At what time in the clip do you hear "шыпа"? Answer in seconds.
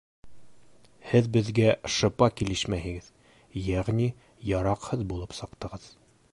1.97-2.31